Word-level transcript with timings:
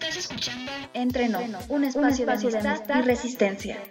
Estás 0.00 0.16
escuchando 0.16 0.70
Entreno, 0.94 1.40
un 1.70 1.82
espacio, 1.82 2.24
de 2.24 2.58
amistad 2.58 3.00
y 3.00 3.02
resistencia. 3.02 3.82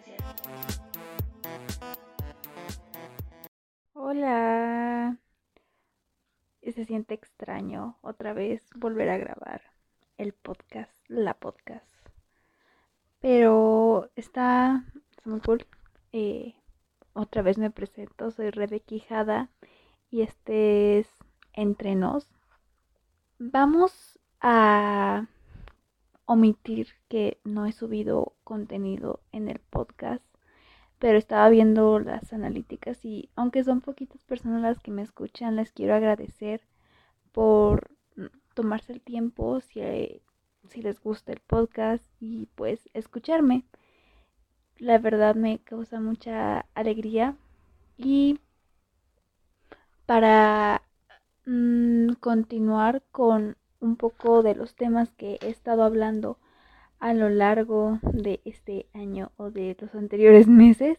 Hola. 3.92 5.18
Se 6.64 6.86
siente 6.86 7.14
extraño 7.14 7.98
otra 8.02 8.32
vez 8.32 8.64
volver 8.74 9.10
a 9.10 9.18
grabar 9.18 9.64
el 10.18 10.32
podcast, 10.32 10.94
la 11.10 11.34
podcast. 11.34 11.86
Pero 13.20 14.10
está, 14.16 14.86
muy 15.26 15.42
cool. 15.42 15.68
Eh, 16.14 16.56
otra 17.12 17.42
vez 17.42 17.58
me 17.58 17.70
presento, 17.70 18.32
soy 18.32 18.52
Rebe 18.52 18.80
Quijada 18.80 19.50
y 20.10 20.22
este 20.22 21.00
es 21.00 21.10
Entrenos. 21.52 22.30
Vamos 23.40 24.18
a 24.40 25.28
omitir 26.28 26.90
que 27.08 27.40
no 27.44 27.66
he 27.66 27.72
subido 27.72 28.34
contenido 28.44 29.22
en 29.32 29.48
el 29.48 29.60
podcast, 29.60 30.24
pero 31.00 31.18
estaba 31.18 31.50
viendo 31.50 32.00
las 32.00 32.34
analíticas 32.34 33.04
y 33.06 33.30
aunque 33.36 33.64
son 33.64 33.82
poquitas 33.82 34.24
personas 34.24 34.62
las 34.62 34.80
que 34.80 34.92
me 34.92 35.02
escuchan, 35.02 35.56
les 35.56 35.72
quiero 35.72 35.96
agradecer 35.96 36.62
por 37.32 37.90
tomarse 38.54 38.92
el 38.94 39.02
tiempo 39.02 39.62
si, 39.62 39.82
si 40.68 40.82
les 40.82 41.00
gusta 41.00 41.32
el 41.32 41.40
podcast 41.40 42.04
y 42.20 42.48
pues 42.56 42.90
escucharme. 42.94 43.64
La 44.78 44.98
verdad 44.98 45.36
me 45.36 45.60
causa 45.60 46.00
mucha 46.00 46.66
alegría 46.74 47.36
y 47.98 48.40
para 50.06 50.84
mm, 51.46 52.14
continuar 52.20 53.04
con 53.12 53.56
un 53.80 53.96
poco 53.96 54.44
de 54.44 54.56
los 54.56 54.76
temas 54.76 55.12
que 55.12 55.38
he 55.42 55.50
estado 55.50 55.84
hablando 55.84 56.38
a 57.00 57.14
lo 57.14 57.30
largo 57.30 58.00
de 58.02 58.42
este 58.46 58.88
año 58.94 59.32
o 59.38 59.52
de 59.52 59.78
los 59.80 59.94
anteriores 59.96 60.48
meses, 60.64 60.98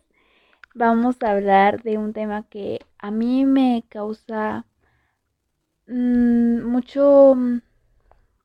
vamos 0.74 1.16
a 1.22 1.30
hablar 1.32 1.82
de 1.82 1.98
un 1.98 2.12
tema 2.12 2.44
que 2.48 2.80
a 2.98 3.10
mí 3.10 3.44
me 3.44 3.84
causa 3.88 4.64
mm, 5.86 6.62
mucho 6.62 7.34
mm, 7.36 7.60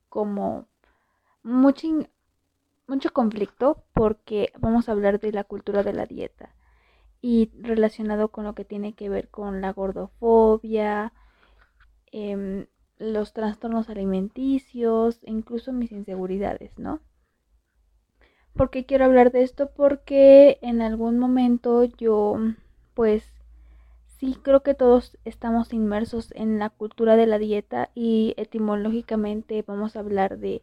como 0.09 0.67
mucho, 1.43 1.87
mucho 2.87 3.13
conflicto 3.13 3.83
porque 3.93 4.51
vamos 4.57 4.87
a 4.87 4.93
hablar 4.93 5.19
de 5.19 5.31
la 5.31 5.43
cultura 5.43 5.83
de 5.83 5.93
la 5.93 6.05
dieta 6.05 6.55
y 7.21 7.51
relacionado 7.61 8.29
con 8.29 8.43
lo 8.45 8.53
que 8.55 8.65
tiene 8.65 8.93
que 8.93 9.09
ver 9.09 9.29
con 9.29 9.61
la 9.61 9.71
gordofobia, 9.71 11.13
eh, 12.11 12.67
los 12.97 13.33
trastornos 13.33 13.89
alimenticios 13.89 15.19
incluso 15.23 15.73
mis 15.73 15.91
inseguridades, 15.91 16.77
¿no? 16.77 17.01
¿Por 18.55 18.69
qué 18.69 18.85
quiero 18.85 19.05
hablar 19.05 19.31
de 19.31 19.41
esto? 19.41 19.71
Porque 19.75 20.59
en 20.61 20.81
algún 20.81 21.17
momento 21.17 21.83
yo, 21.83 22.37
pues, 22.93 23.23
sí 24.19 24.37
creo 24.41 24.61
que 24.61 24.75
todos 24.75 25.17
estamos 25.25 25.73
inmersos 25.73 26.31
en 26.35 26.59
la 26.59 26.69
cultura 26.69 27.15
de 27.15 27.25
la 27.25 27.39
dieta 27.39 27.89
y 27.95 28.35
etimológicamente 28.37 29.63
vamos 29.65 29.95
a 29.95 29.99
hablar 29.99 30.37
de, 30.37 30.61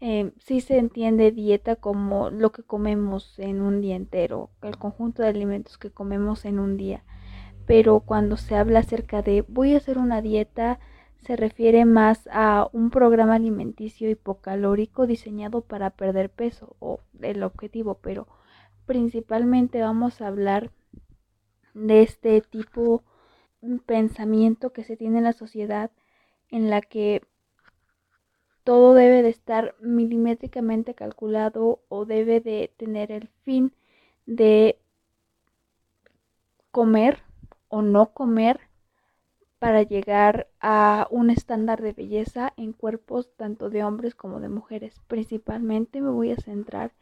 eh, 0.00 0.32
si 0.38 0.60
se 0.60 0.76
entiende 0.76 1.32
dieta 1.32 1.76
como 1.76 2.28
lo 2.28 2.52
que 2.52 2.62
comemos 2.62 3.38
en 3.38 3.62
un 3.62 3.80
día 3.80 3.96
entero, 3.96 4.50
el 4.60 4.76
conjunto 4.76 5.22
de 5.22 5.28
alimentos 5.28 5.78
que 5.78 5.90
comemos 5.90 6.44
en 6.44 6.58
un 6.58 6.76
día. 6.76 7.04
Pero 7.66 8.00
cuando 8.00 8.36
se 8.36 8.54
habla 8.54 8.80
acerca 8.80 9.22
de 9.22 9.46
voy 9.48 9.72
a 9.72 9.78
hacer 9.78 9.96
una 9.96 10.20
dieta, 10.20 10.78
se 11.24 11.36
refiere 11.36 11.84
más 11.84 12.28
a 12.30 12.68
un 12.72 12.90
programa 12.90 13.36
alimenticio 13.36 14.10
hipocalórico 14.10 15.06
diseñado 15.06 15.62
para 15.62 15.90
perder 15.90 16.30
peso 16.30 16.76
o 16.80 17.00
el 17.20 17.42
objetivo, 17.42 17.96
pero 17.96 18.28
principalmente 18.86 19.80
vamos 19.80 20.20
a 20.20 20.28
hablar 20.28 20.70
de 21.72 22.02
este 22.02 22.40
tipo 22.42 23.02
de 23.62 23.78
pensamiento 23.78 24.72
que 24.72 24.84
se 24.84 24.96
tiene 24.96 25.18
en 25.18 25.24
la 25.24 25.32
sociedad 25.32 25.90
en 26.50 26.68
la 26.68 26.82
que 26.82 27.22
todo 28.62 28.94
debe 28.94 29.22
de 29.22 29.30
estar 29.30 29.74
milimétricamente 29.80 30.94
calculado 30.94 31.80
o 31.88 32.04
debe 32.04 32.40
de 32.40 32.72
tener 32.76 33.12
el 33.12 33.28
fin 33.42 33.72
de 34.26 34.78
comer 36.70 37.22
o 37.68 37.82
no 37.82 38.12
comer 38.12 38.60
para 39.64 39.82
llegar 39.82 40.46
a 40.60 41.08
un 41.10 41.30
estándar 41.30 41.80
de 41.80 41.94
belleza 41.94 42.52
en 42.58 42.74
cuerpos 42.74 43.30
tanto 43.34 43.70
de 43.70 43.82
hombres 43.82 44.14
como 44.14 44.38
de 44.38 44.50
mujeres. 44.50 45.00
Principalmente 45.06 46.02
me 46.02 46.10
voy 46.10 46.32
a 46.32 46.36
centrar 46.36 46.92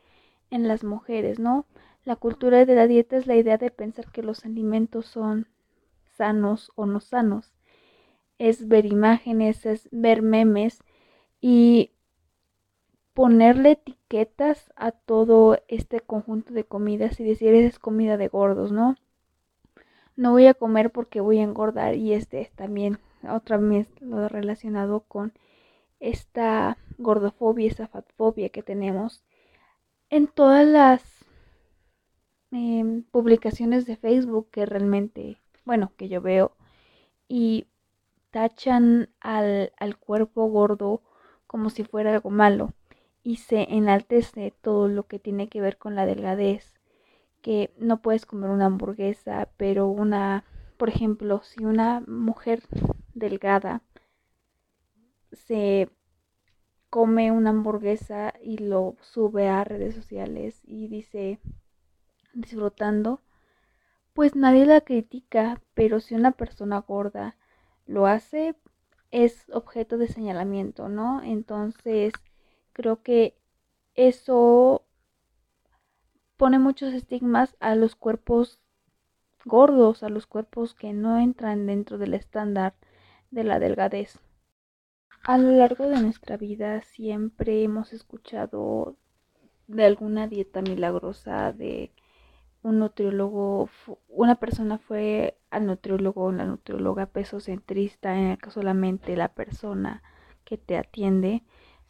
en 0.49 0.69
las 0.69 0.85
mujeres, 0.85 1.41
¿no? 1.41 1.67
La 2.05 2.15
cultura 2.15 2.65
de 2.65 2.77
la 2.77 2.87
dieta 2.87 3.17
es 3.17 3.27
la 3.27 3.35
idea 3.35 3.59
de 3.59 3.73
pensar 3.73 4.13
que 4.13 4.23
los 4.23 4.45
alimentos 4.45 5.07
son 5.07 5.49
sanos 6.17 6.71
o 6.77 6.87
no 6.87 7.01
sanos. 7.01 7.53
Es 8.39 8.69
ver 8.69 8.87
imágenes, 8.87 9.67
es 9.67 9.89
ver 9.91 10.23
memes 10.23 10.85
y 11.41 11.91
ponerle 13.13 13.73
etiquetas 13.73 14.73
a 14.77 14.93
todo 14.93 15.59
este 15.67 15.99
conjunto 15.99 16.55
de 16.55 16.63
comidas 16.63 17.19
y 17.19 17.25
decir 17.25 17.55
es 17.55 17.81
comida 17.81 18.17
de 18.17 18.29
gordos, 18.29 18.71
¿no? 18.71 18.95
No 20.17 20.33
voy 20.33 20.47
a 20.47 20.55
comer 20.55 20.91
porque 20.91 21.21
voy 21.21 21.39
a 21.39 21.45
engordar 21.45 21.95
y 21.95 22.13
este 22.13 22.41
es 22.41 22.51
también 22.53 22.99
otra 23.29 23.57
vez 23.57 23.89
lo 24.01 24.29
relacionado 24.29 25.01
con 25.01 25.33
esta 26.01 26.77
gordofobia, 26.99 27.69
esa 27.69 27.87
fatfobia 27.87 28.49
que 28.49 28.63
tenemos 28.63 29.25
en 30.11 30.27
todas 30.27 30.67
las 30.67 31.03
em, 32.51 33.03
publicaciones 33.05 33.87
de 33.87 33.97
Facebook 33.97 34.49
que 34.51 34.67
realmente, 34.67 35.39
bueno, 35.65 35.93
que 35.97 36.09
yo 36.09 36.21
veo 36.21 36.53
y 37.29 37.67
tachan 38.31 39.09
al, 39.21 39.73
al 39.79 39.97
cuerpo 39.97 40.47
gordo 40.47 41.03
como 41.47 41.71
si 41.71 41.85
fuera 41.85 42.13
algo 42.13 42.31
malo 42.31 42.75
y 43.23 43.37
se 43.37 43.63
enaltece 43.75 44.53
todo 44.61 44.89
lo 44.89 45.07
que 45.07 45.19
tiene 45.19 45.49
que 45.49 45.61
ver 45.61 45.79
con 45.79 45.95
la 45.95 46.07
delgadez 46.07 46.75
que 47.43 47.75
no 47.77 48.01
puedes 48.01 48.25
comer 48.25 48.51
una 48.51 48.67
hamburguesa, 48.67 49.49
pero 49.57 49.89
una, 49.89 50.45
por 50.79 50.89
ejemplo, 50.89 51.43
si 51.43 51.65
una 51.65 52.01
mujer 52.07 52.63
delgada 53.15 53.83
se 55.33 55.91
come 56.89 57.33
una 57.33 57.51
hamburguesa 57.51 58.35
y 58.43 58.59
lo 58.59 58.97
sube 59.01 59.49
a 59.49 59.65
redes 59.65 59.95
sociales 59.95 60.61
y 60.65 60.89
dice 60.89 61.41
disfrutando, 62.35 63.21
pues 64.13 64.37
nadie 64.37 64.67
la 64.67 64.83
critica, 64.83 65.61
pero 65.75 66.01
si 66.01 66.15
una 66.15 66.33
persona 66.33 66.81
gorda 66.81 67.37
lo 67.87 68.07
hace, 68.07 68.55
es 69.11 69.45
objeto 69.53 69.99
de 69.99 70.07
señalamiento, 70.07 70.89
¿no? 70.89 71.23
Entonces, 71.23 72.13
creo 72.73 73.03
que 73.03 73.37
eso 73.95 74.85
pone 76.43 76.59
muchos 76.59 76.93
estigmas 76.93 77.55
a 77.61 77.77
los 77.77 77.95
cuerpos 77.95 78.59
gordos, 79.45 80.03
a 80.03 80.09
los 80.09 80.27
cuerpos 80.27 80.75
que 80.75 80.93
no 80.93 81.21
entran 81.21 81.67
dentro 81.67 81.99
del 81.99 82.15
estándar 82.15 82.75
de 83.31 83.45
la 83.45 83.61
delgadez. 83.61 84.19
A 85.23 85.39
lo 85.39 85.53
largo 85.53 85.87
de 85.87 86.03
nuestra 86.03 86.37
vida 86.37 86.83
siempre 86.83 87.63
hemos 87.63 87.93
escuchado 87.93 88.97
de 89.69 89.85
alguna 89.85 90.27
dieta 90.27 90.63
milagrosa, 90.63 91.53
de 91.53 91.93
un 92.65 92.81
nutriólogo, 92.81 93.71
una 94.09 94.35
persona 94.35 94.79
fue 94.79 95.39
al 95.49 95.67
nutriólogo 95.67 96.25
o 96.25 96.33
la 96.33 96.45
nutrióloga 96.45 97.07
peso 97.07 97.39
centrista 97.39 98.19
en 98.19 98.31
el 98.31 98.39
que 98.39 98.51
solamente 98.51 99.17
la 99.17 99.29
persona 99.29 100.03
que 100.45 100.59
te 100.59 100.77
atiende 100.77 101.45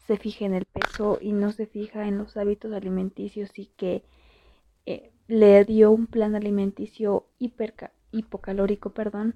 se 0.05 0.15
fija 0.15 0.45
en 0.45 0.53
el 0.53 0.65
peso 0.65 1.17
y 1.19 1.31
no 1.31 1.51
se 1.51 1.65
fija 1.65 2.07
en 2.07 2.19
los 2.19 2.37
hábitos 2.37 2.71
alimenticios 2.71 3.57
y 3.57 3.65
que 3.65 4.03
le 5.27 5.63
dio 5.65 5.91
un 5.91 6.07
plan 6.07 6.35
alimenticio 6.35 7.27
hipocalórico, 8.11 8.91
perdón, 8.91 9.35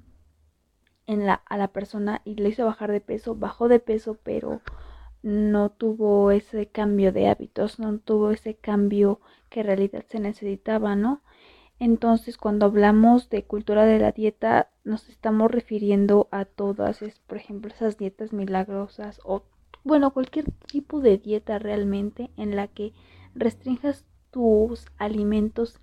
en 1.06 1.26
la, 1.26 1.36
a 1.46 1.58
la 1.58 1.70
persona 1.70 2.22
y 2.26 2.36
le 2.36 2.50
hizo 2.50 2.66
bajar 2.66 2.92
de 2.92 3.02
peso, 3.02 3.36
bajó 3.36 3.68
de 3.68 3.80
peso, 3.80 4.18
pero 4.24 4.62
no 5.24 5.72
tuvo 5.72 6.32
ese 6.32 6.68
cambio 6.68 7.12
de 7.12 7.28
hábitos, 7.28 7.80
no 7.80 8.00
tuvo 8.00 8.32
ese 8.32 8.56
cambio 8.56 9.20
que 9.50 9.62
en 9.62 9.68
realidad 9.68 10.06
se 10.08 10.20
necesitaba, 10.20 10.96
¿no? 10.96 11.22
Entonces, 11.80 12.38
cuando 12.38 12.66
hablamos 12.66 13.30
de 13.30 13.46
cultura 13.46 13.86
de 13.86 14.00
la 14.00 14.12
dieta, 14.12 14.70
nos 14.84 15.10
estamos 15.10 15.52
refiriendo 15.52 16.28
a 16.32 16.46
todas, 16.46 17.02
es, 17.02 17.20
por 17.20 17.38
ejemplo, 17.38 17.72
esas 17.72 17.98
dietas 17.98 18.34
milagrosas 18.34 19.22
o, 19.24 19.44
bueno, 19.84 20.12
cualquier 20.12 20.46
tipo 20.68 21.02
de 21.02 21.18
dieta 21.18 21.60
realmente 21.60 22.32
en 22.36 22.56
la 22.56 22.68
que 22.68 22.94
restringas 23.36 24.06
tus 24.38 24.86
alimentos 25.00 25.80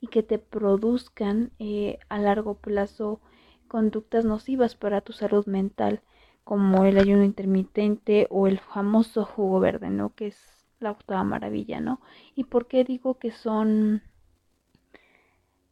y 0.00 0.06
que 0.06 0.22
te 0.22 0.38
produzcan 0.38 1.50
eh, 1.58 1.98
a 2.08 2.18
largo 2.20 2.54
plazo 2.54 3.20
conductas 3.66 4.24
nocivas 4.24 4.76
para 4.76 5.00
tu 5.00 5.12
salud 5.12 5.44
mental, 5.46 6.02
como 6.44 6.84
el 6.84 6.98
ayuno 6.98 7.24
intermitente 7.24 8.28
o 8.30 8.46
el 8.46 8.60
famoso 8.60 9.24
jugo 9.24 9.58
verde, 9.58 9.90
¿no? 9.90 10.14
Que 10.14 10.28
es 10.28 10.38
la 10.78 10.92
octava 10.92 11.24
maravilla, 11.24 11.80
¿no? 11.80 12.00
¿Y 12.36 12.44
por 12.44 12.68
qué 12.68 12.84
digo 12.84 13.18
que 13.18 13.32
son 13.32 14.02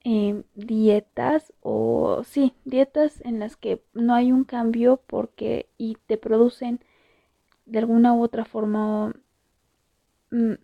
eh, 0.03 0.43
dietas 0.57 1.53
o 1.61 2.23
sí, 2.25 2.53
dietas 2.65 3.21
en 3.21 3.39
las 3.39 3.57
que 3.57 3.85
no 3.93 4.13
hay 4.13 4.33
un 4.33 4.43
cambio 4.43 5.01
porque 5.07 5.69
y 5.79 5.99
te 6.09 6.17
producen 6.17 6.81
de 7.65 7.79
alguna 7.79 8.13
u 8.13 8.25
otra 8.25 8.45
forma 8.45 9.15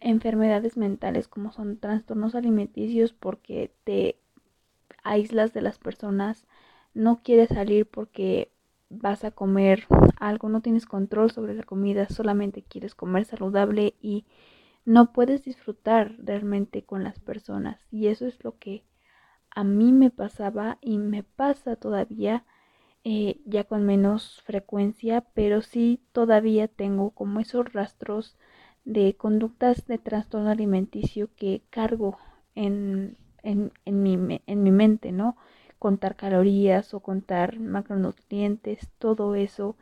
enfermedades 0.01 0.77
mentales 0.77 1.29
como 1.29 1.53
son 1.53 1.79
trastornos 1.79 2.35
alimenticios 2.35 3.13
porque 3.13 3.73
te 3.85 4.17
aíslas 5.03 5.53
de 5.53 5.63
las 5.63 5.79
personas, 5.79 6.47
no 6.95 7.23
quieres 7.23 7.49
salir 7.49 7.87
porque 7.87 8.51
vas 8.89 9.25
a 9.25 9.31
comer 9.31 9.87
algo, 10.19 10.49
no 10.49 10.61
tienes 10.61 10.87
control 10.87 11.31
sobre 11.31 11.55
la 11.55 11.63
comida, 11.63 12.09
solamente 12.09 12.63
quieres 12.63 12.95
comer 12.95 13.25
saludable 13.25 13.95
y 14.01 14.27
no 14.85 15.13
puedes 15.13 15.45
disfrutar 15.45 16.17
realmente 16.19 16.83
con 16.83 17.05
las 17.05 17.21
personas. 17.21 17.81
Y 17.91 18.09
eso 18.09 18.27
es 18.27 18.43
lo 18.43 18.59
que 18.59 18.85
a 19.51 19.65
mí 19.65 19.93
me 19.93 20.11
pasaba 20.11 20.79
y 20.81 20.99
me 20.99 21.23
pasa 21.23 21.77
todavía, 21.77 22.45
eh, 23.05 23.41
ya 23.47 23.65
con 23.65 23.85
menos 23.85 24.43
frecuencia, 24.45 25.23
pero 25.35 25.63
sí 25.63 26.03
todavía 26.13 26.69
tengo 26.69 27.11
como 27.13 27.41
esos 27.41 27.73
rastros 27.73 28.37
de 28.85 29.15
conductas 29.17 29.87
de 29.87 29.99
trastorno 29.99 30.51
alimenticio 30.51 31.31
que 31.37 31.63
cargo 31.71 32.19
en, 32.55 33.17
en, 33.43 33.73
en, 33.85 34.03
mi, 34.03 34.41
en 34.47 34.63
mi 34.63 34.71
mente, 34.71 35.13
¿no? 35.13 35.37
Contar 35.79 36.17
calorías 36.17 36.93
o 36.95 37.01
contar 37.01 37.59
macronutrientes, 37.59 38.91
todo 38.99 39.35
eso 39.35 39.77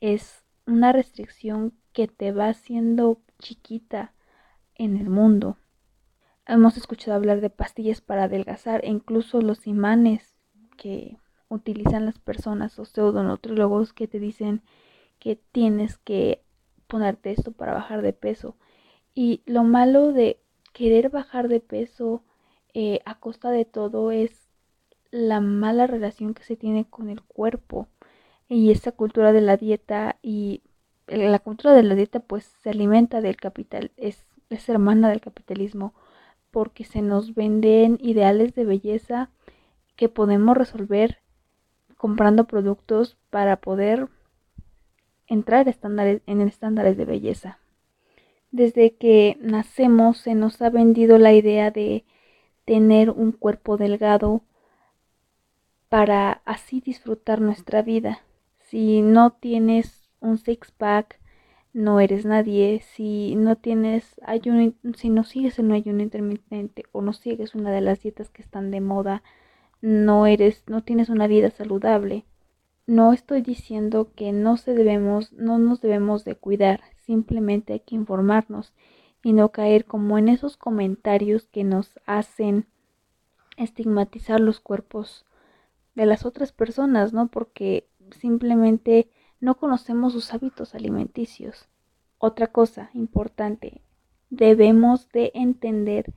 es 0.00 0.44
una 0.66 0.92
restricción 0.92 1.72
que 1.92 2.08
te 2.08 2.32
va 2.32 2.48
haciendo 2.48 3.20
chiquita 3.38 4.12
en 4.74 4.96
el 4.96 5.10
mundo. 5.10 5.56
Hemos 6.46 6.76
escuchado 6.76 7.16
hablar 7.16 7.40
de 7.40 7.50
pastillas 7.50 8.00
para 8.00 8.24
adelgazar 8.24 8.84
e 8.84 8.88
incluso 8.88 9.40
los 9.40 9.66
imanes 9.66 10.38
que 10.76 11.18
utilizan 11.48 12.06
las 12.06 12.18
personas 12.18 12.78
o 12.78 12.84
pseudonutriólogos 12.84 13.92
que 13.92 14.08
te 14.08 14.20
dicen 14.20 14.62
que 15.18 15.36
tienes 15.36 15.98
que 15.98 16.42
ponerte 16.88 17.30
esto 17.30 17.52
para 17.52 17.74
bajar 17.74 18.02
de 18.02 18.12
peso. 18.12 18.56
Y 19.14 19.42
lo 19.46 19.62
malo 19.62 20.12
de 20.12 20.40
querer 20.72 21.10
bajar 21.10 21.48
de 21.48 21.60
peso 21.60 22.22
eh, 22.74 23.00
a 23.04 23.18
costa 23.18 23.50
de 23.50 23.64
todo 23.64 24.10
es 24.10 24.48
la 25.10 25.40
mala 25.40 25.86
relación 25.86 26.34
que 26.34 26.42
se 26.42 26.56
tiene 26.56 26.84
con 26.84 27.08
el 27.08 27.22
cuerpo 27.22 27.88
y 28.48 28.70
esa 28.70 28.92
cultura 28.92 29.32
de 29.32 29.40
la 29.40 29.56
dieta 29.56 30.16
y 30.22 30.62
la 31.06 31.38
cultura 31.38 31.74
de 31.74 31.82
la 31.82 31.94
dieta 31.94 32.20
pues 32.20 32.44
se 32.62 32.70
alimenta 32.70 33.20
del 33.20 33.36
capital, 33.36 33.92
es, 33.96 34.26
es 34.50 34.68
hermana 34.68 35.08
del 35.08 35.20
capitalismo 35.20 35.94
porque 36.50 36.84
se 36.84 37.02
nos 37.02 37.34
venden 37.34 37.98
ideales 38.00 38.54
de 38.54 38.64
belleza 38.64 39.30
que 39.96 40.08
podemos 40.08 40.56
resolver 40.56 41.18
comprando 41.96 42.44
productos 42.44 43.16
para 43.30 43.56
poder 43.56 44.08
entrar 45.28 45.68
estándares, 45.68 46.22
en 46.26 46.40
estándares 46.40 46.96
de 46.96 47.04
belleza. 47.04 47.58
Desde 48.50 48.94
que 48.94 49.36
nacemos 49.40 50.18
se 50.18 50.34
nos 50.34 50.60
ha 50.62 50.70
vendido 50.70 51.18
la 51.18 51.34
idea 51.34 51.70
de 51.70 52.04
tener 52.64 53.10
un 53.10 53.32
cuerpo 53.32 53.76
delgado 53.76 54.42
para 55.88 56.42
así 56.44 56.80
disfrutar 56.80 57.40
nuestra 57.40 57.82
vida. 57.82 58.20
Si 58.58 59.02
no 59.02 59.30
tienes 59.32 60.10
un 60.20 60.38
six 60.38 60.70
pack, 60.72 61.18
no 61.72 62.00
eres 62.00 62.24
nadie. 62.24 62.82
Si 62.94 63.34
no 63.36 63.56
tienes 63.56 64.20
ayuno, 64.24 64.72
si 64.96 65.10
no 65.10 65.24
sigues 65.24 65.58
el 65.58 65.70
ayuno 65.72 66.02
intermitente 66.02 66.84
o 66.92 67.02
no 67.02 67.12
sigues 67.12 67.54
una 67.54 67.70
de 67.70 67.80
las 67.80 68.02
dietas 68.02 68.28
que 68.30 68.42
están 68.42 68.70
de 68.70 68.80
moda, 68.80 69.22
no 69.80 70.26
eres, 70.26 70.64
no 70.66 70.82
tienes 70.82 71.08
una 71.08 71.26
vida 71.26 71.50
saludable. 71.50 72.24
No 72.88 73.12
estoy 73.12 73.42
diciendo 73.42 74.12
que 74.16 74.32
no 74.32 74.56
se 74.56 74.72
debemos, 74.72 75.34
no 75.34 75.58
nos 75.58 75.82
debemos 75.82 76.24
de 76.24 76.36
cuidar, 76.36 76.80
simplemente 77.04 77.74
hay 77.74 77.80
que 77.80 77.94
informarnos 77.94 78.72
y 79.22 79.34
no 79.34 79.50
caer 79.50 79.84
como 79.84 80.16
en 80.16 80.30
esos 80.30 80.56
comentarios 80.56 81.48
que 81.48 81.64
nos 81.64 82.00
hacen 82.06 82.64
estigmatizar 83.58 84.40
los 84.40 84.60
cuerpos 84.60 85.26
de 85.96 86.06
las 86.06 86.24
otras 86.24 86.52
personas, 86.52 87.12
¿no? 87.12 87.28
Porque 87.28 87.86
simplemente 88.10 89.10
no 89.38 89.58
conocemos 89.58 90.14
sus 90.14 90.32
hábitos 90.32 90.74
alimenticios. 90.74 91.68
Otra 92.16 92.46
cosa 92.46 92.88
importante, 92.94 93.82
debemos 94.30 95.10
de 95.10 95.30
entender 95.34 96.14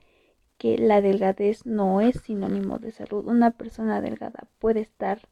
que 0.56 0.78
la 0.78 1.02
delgadez 1.02 1.66
no 1.66 2.00
es 2.00 2.22
sinónimo 2.22 2.78
de 2.78 2.92
salud. 2.92 3.26
Una 3.26 3.50
persona 3.50 4.00
delgada 4.00 4.48
puede 4.58 4.80
estar 4.80 5.28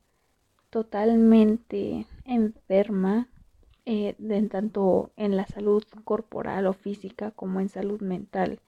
totalmente 0.70 2.06
enferma, 2.24 3.28
eh, 3.84 4.14
tanto 4.50 5.10
en 5.16 5.36
la 5.36 5.46
salud 5.46 5.84
corporal 6.04 6.66
o 6.66 6.72
física 6.72 7.32
como 7.32 7.60
en 7.60 7.68
salud 7.68 8.00
mental. 8.00 8.60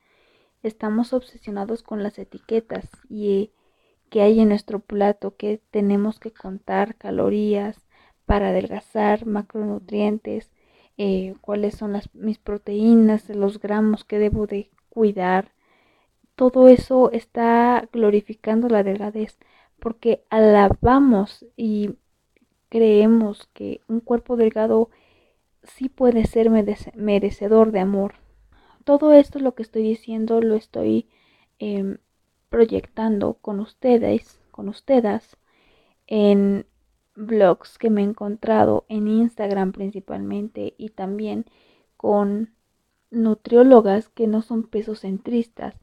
Estamos 0.62 1.12
obsesionados 1.12 1.82
con 1.82 2.02
las 2.02 2.18
etiquetas 2.18 2.88
y 3.08 3.52
que 4.10 4.22
hay 4.22 4.40
en 4.40 4.50
nuestro 4.50 4.80
plato, 4.80 5.36
que 5.36 5.60
tenemos 5.70 6.20
que 6.20 6.32
contar 6.32 6.96
calorías 6.96 7.86
para 8.26 8.48
adelgazar, 8.48 9.26
macronutrientes, 9.26 10.50
eh, 10.98 11.34
cuáles 11.40 11.76
son 11.76 11.92
las, 11.94 12.14
mis 12.14 12.38
proteínas, 12.38 13.28
los 13.30 13.58
gramos 13.58 14.04
que 14.04 14.18
debo 14.18 14.46
de 14.46 14.70
cuidar. 14.90 15.52
Todo 16.34 16.68
eso 16.68 17.10
está 17.12 17.88
glorificando 17.92 18.68
la 18.68 18.82
delgadez 18.82 19.38
porque 19.82 20.24
alabamos 20.30 21.44
y 21.56 21.96
creemos 22.68 23.48
que 23.52 23.80
un 23.88 23.98
cuerpo 23.98 24.36
delgado 24.36 24.90
sí 25.64 25.88
puede 25.88 26.24
ser 26.24 26.50
merecedor 26.94 27.72
de 27.72 27.80
amor. 27.80 28.14
Todo 28.84 29.12
esto 29.12 29.40
lo 29.40 29.56
que 29.56 29.64
estoy 29.64 29.82
diciendo 29.82 30.40
lo 30.40 30.54
estoy 30.54 31.08
em, 31.58 31.98
proyectando 32.48 33.34
con 33.34 33.58
ustedes, 33.58 34.40
con 34.52 34.68
ustedes, 34.68 35.36
en 36.06 36.64
blogs 37.16 37.76
que 37.76 37.90
me 37.90 38.02
he 38.02 38.04
encontrado 38.04 38.84
en 38.88 39.08
Instagram 39.08 39.72
principalmente 39.72 40.74
y 40.78 40.90
también 40.90 41.44
con 41.96 42.54
nutriólogas 43.10 44.08
que 44.10 44.28
no 44.28 44.42
son 44.42 44.62
pesocentristas 44.62 45.74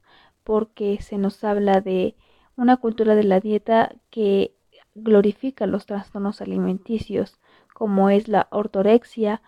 porque 0.46 1.00
se 1.02 1.18
nos 1.18 1.44
habla 1.44 1.82
de 1.82 2.16
una 2.60 2.78
cultura 2.78 3.16
de 3.16 3.24
la 3.24 3.40
dieta 3.40 3.96
que 4.10 4.54
glorifica 4.94 5.66
los 5.66 5.86
trastornos 5.86 6.42
alimenticios 6.42 7.40
como 7.74 8.10
es 8.10 8.28
la 8.28 8.48
ortorexia 8.52 9.42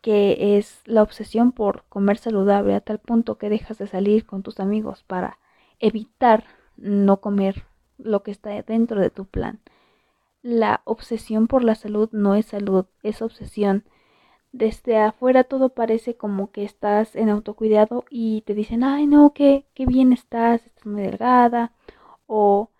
que 0.00 0.56
es 0.56 0.82
la 0.84 1.02
obsesión 1.02 1.52
por 1.52 1.84
comer 1.88 2.18
saludable 2.18 2.74
a 2.74 2.80
tal 2.80 2.98
punto 2.98 3.38
que 3.38 3.48
dejas 3.48 3.78
de 3.78 3.86
salir 3.86 4.26
con 4.26 4.42
tus 4.42 4.58
amigos 4.58 5.04
para 5.04 5.38
evitar 5.78 6.44
no 6.76 7.20
comer 7.20 7.64
lo 7.96 8.22
que 8.24 8.32
está 8.32 8.50
dentro 8.62 9.00
de 9.00 9.10
tu 9.10 9.24
plan. 9.24 9.60
La 10.42 10.82
obsesión 10.84 11.46
por 11.48 11.64
la 11.64 11.74
salud 11.74 12.08
no 12.12 12.36
es 12.36 12.46
salud, 12.46 12.86
es 13.02 13.22
obsesión. 13.22 13.84
Desde 14.52 14.98
afuera 14.98 15.44
todo 15.44 15.70
parece 15.70 16.16
como 16.16 16.52
que 16.52 16.64
estás 16.64 17.16
en 17.16 17.28
autocuidado 17.28 18.04
y 18.08 18.42
te 18.42 18.54
dicen, 18.54 18.84
ay 18.84 19.06
no, 19.06 19.32
qué, 19.32 19.66
qué 19.74 19.84
bien 19.84 20.12
estás, 20.12 20.64
estás 20.64 20.86
muy 20.86 21.02
delgada 21.02 21.72
o 22.28 22.70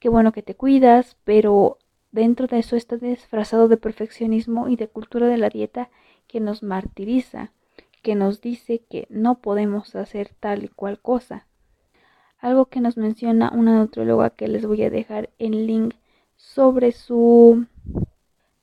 qué 0.00 0.08
bueno 0.08 0.32
que 0.32 0.42
te 0.42 0.56
cuidas, 0.56 1.16
pero 1.22 1.78
dentro 2.10 2.48
de 2.48 2.58
eso 2.58 2.74
está 2.74 2.96
disfrazado 2.96 3.68
de 3.68 3.76
perfeccionismo 3.76 4.68
y 4.68 4.74
de 4.74 4.88
cultura 4.88 5.28
de 5.28 5.38
la 5.38 5.50
dieta 5.50 5.90
que 6.26 6.40
nos 6.40 6.64
martiriza, 6.64 7.52
que 8.02 8.16
nos 8.16 8.40
dice 8.40 8.82
que 8.90 9.06
no 9.10 9.36
podemos 9.36 9.94
hacer 9.94 10.30
tal 10.40 10.64
y 10.64 10.68
cual 10.68 10.98
cosa. 10.98 11.46
Algo 12.38 12.66
que 12.66 12.80
nos 12.80 12.96
menciona 12.96 13.52
una 13.54 13.78
nutrióloga 13.78 14.30
que 14.30 14.48
les 14.48 14.66
voy 14.66 14.82
a 14.82 14.90
dejar 14.90 15.30
en 15.38 15.66
link 15.66 15.94
sobre 16.36 16.92
su 16.92 17.66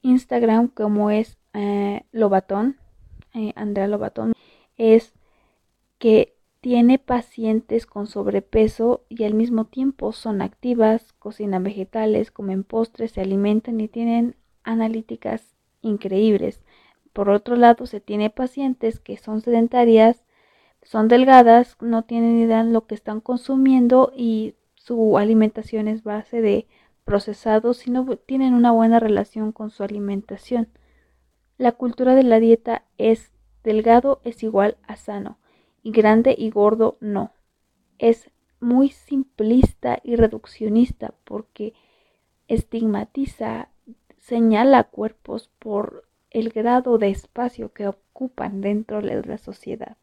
Instagram 0.01 0.67
como 0.67 1.11
es 1.11 1.37
eh, 1.53 2.03
Lobatón, 2.11 2.77
eh, 3.33 3.53
Andrea 3.55 3.87
Lobatón, 3.87 4.33
es 4.77 5.13
que 5.97 6.35
tiene 6.61 6.99
pacientes 6.99 7.87
con 7.87 8.05
sobrepeso 8.05 9.03
y 9.09 9.23
al 9.23 9.33
mismo 9.33 9.65
tiempo 9.65 10.11
son 10.11 10.43
activas, 10.43 11.11
cocinan 11.13 11.63
vegetales, 11.63 12.29
comen 12.29 12.63
postres, 12.63 13.13
se 13.13 13.21
alimentan 13.21 13.81
y 13.81 13.87
tienen 13.87 14.35
analíticas 14.63 15.55
increíbles. 15.81 16.61
Por 17.13 17.29
otro 17.31 17.55
lado, 17.55 17.87
se 17.87 17.99
tiene 17.99 18.29
pacientes 18.29 18.99
que 18.99 19.17
son 19.17 19.41
sedentarias, 19.41 20.23
son 20.83 21.07
delgadas, 21.07 21.77
no 21.81 22.03
tienen 22.03 22.39
idea 22.39 22.63
de 22.63 22.71
lo 22.71 22.85
que 22.85 22.93
están 22.95 23.21
consumiendo 23.21 24.13
y 24.15 24.53
su 24.75 25.17
alimentación 25.17 25.87
es 25.87 26.03
base 26.03 26.41
de 26.41 26.67
procesados 27.05 27.87
y 27.87 27.91
no 27.91 28.05
tienen 28.17 28.53
una 28.53 28.71
buena 28.71 28.99
relación 28.99 29.51
con 29.51 29.71
su 29.71 29.83
alimentación. 29.83 30.69
La 31.57 31.71
cultura 31.71 32.13
de 32.13 32.23
la 32.23 32.39
dieta 32.39 32.83
es 32.99 33.31
delgado 33.63 34.21
es 34.23 34.43
igual 34.43 34.77
a 34.87 34.95
sano 34.95 35.40
y 35.83 35.91
grande 35.91 36.35
y 36.37 36.49
gordo 36.49 36.97
no. 36.99 37.31
Es 37.97 38.29
muy 38.59 38.89
simplista 38.89 39.99
y 40.03 40.15
reduccionista 40.15 41.13
porque 41.23 41.73
estigmatiza, 42.47 43.69
señala 44.17 44.83
cuerpos 44.85 45.49
por 45.59 46.07
el 46.29 46.49
grado 46.49 46.97
de 46.97 47.09
espacio 47.09 47.73
que 47.73 47.87
ocupan 47.87 48.61
dentro 48.61 49.01
de 49.01 49.21
la 49.23 49.37
sociedad 49.37 49.97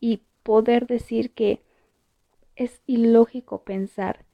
y 0.00 0.22
poder 0.42 0.86
decir 0.86 1.32
que 1.32 1.62
es 2.56 2.82
ilógico 2.86 3.62
pensar 3.62 4.24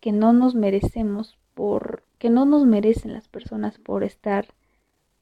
que 0.00 0.12
no 0.12 0.32
nos 0.32 0.54
merecemos 0.54 1.38
por 1.54 2.04
que 2.18 2.30
no 2.30 2.44
nos 2.44 2.66
merecen 2.66 3.14
las 3.14 3.28
personas 3.28 3.78
por 3.78 4.04
estar 4.04 4.46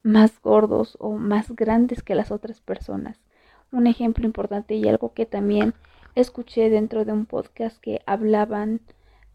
más 0.03 0.41
gordos 0.41 0.97
o 0.99 1.13
más 1.13 1.51
grandes 1.55 2.03
que 2.03 2.13
las 2.13 2.29
otras 2.29 2.59
personas. 2.59 3.19
Un 3.71 3.87
ejemplo 3.87 4.25
importante 4.25 4.75
y 4.75 4.87
algo 4.87 5.13
que 5.13 5.25
también 5.25 5.73
escuché 6.15 6.69
dentro 6.69 7.05
de 7.05 7.13
un 7.13 7.25
podcast 7.25 7.79
que 7.79 8.01
hablaban 8.05 8.81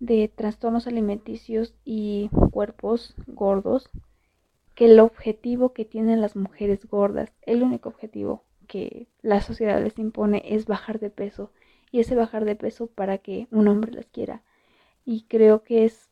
de 0.01 0.29
trastornos 0.29 0.87
alimenticios 0.87 1.75
y 1.85 2.31
cuerpos 2.51 3.15
gordos, 3.27 3.91
que 4.75 4.87
el 4.87 4.99
objetivo 5.01 5.73
que 5.73 5.85
tienen 5.85 6.21
las 6.21 6.37
mujeres 6.37 6.87
gordas, 6.87 7.33
el 7.43 7.63
único 7.63 7.89
objetivo 7.89 8.43
que 8.67 9.07
la 9.23 9.41
sociedad 9.41 9.83
les 9.83 9.99
impone 9.99 10.43
es 10.45 10.67
bajar 10.67 10.99
de 10.99 11.11
peso 11.11 11.51
y 11.93 12.01
ese 12.01 12.17
bajar 12.17 12.45
de 12.45 12.57
peso 12.57 12.89
para 12.89 13.19
que 13.19 13.47
un 13.51 13.69
hombre 13.69 13.93
las 13.93 14.07
quiera. 14.07 14.43
Y 15.05 15.23
creo 15.29 15.63
que 15.63 15.85
es 15.85 16.11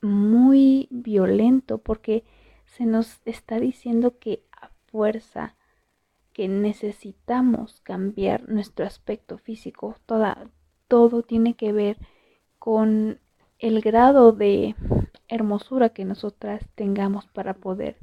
muy 0.00 0.88
violento 0.90 1.78
porque 1.78 2.24
se 2.66 2.86
nos 2.86 3.20
está 3.24 3.60
diciendo 3.60 4.18
que 4.18 4.42
a 4.52 4.70
fuerza 4.90 5.54
que 6.32 6.48
necesitamos 6.48 7.80
cambiar 7.82 8.48
nuestro 8.48 8.86
aspecto 8.86 9.38
físico, 9.38 9.96
toda, 10.06 10.48
todo 10.88 11.22
tiene 11.22 11.54
que 11.54 11.72
ver 11.72 11.98
con 12.58 13.20
el 13.58 13.80
grado 13.80 14.32
de 14.32 14.74
hermosura 15.28 15.90
que 15.90 16.04
nosotras 16.04 16.62
tengamos 16.74 17.26
para 17.26 17.54
poder 17.54 17.96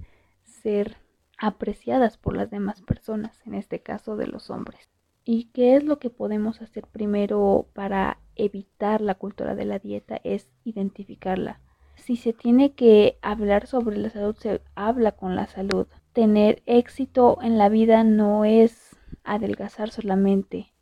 ser 0.44 0.98
apreciadas 1.38 2.18
por 2.18 2.36
las 2.36 2.50
demás 2.50 2.82
personas, 2.82 3.42
en 3.46 3.56
este 3.56 3.82
caso 3.82 4.16
de 4.16 4.28
los 4.28 4.50
hombres. 4.50 4.90
¿Y 5.24 5.46
qué 5.54 5.76
es 5.76 5.84
lo 5.84 6.00
que 6.00 6.10
podemos 6.10 6.62
hacer 6.62 6.88
primero 6.88 7.68
para 7.74 8.20
evitar 8.36 9.02
la 9.02 9.16
cultura 9.16 9.56
de 9.56 9.66
la 9.66 9.80
dieta? 9.80 10.20
Es 10.24 10.50
identificarla. 10.64 11.62
Si 11.96 12.16
se 12.16 12.34
tiene 12.34 12.74
que 12.74 13.20
hablar 13.22 13.68
sobre 13.68 13.98
la 13.98 14.10
salud, 14.10 14.36
se 14.38 14.62
habla 14.76 15.12
con 15.12 15.36
la 15.36 15.48
salud. 15.48 15.88
Tener 16.20 16.62
éxito 16.66 17.38
en 17.42 17.58
la 17.58 17.70
vida 17.70 18.04
no 18.04 18.44
es 18.44 18.98
adelgazar 19.24 19.90
solamente. 19.90 20.74